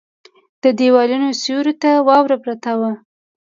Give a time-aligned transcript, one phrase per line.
[0.63, 2.91] د ديوالونو سيورو ته واوره پرته وه.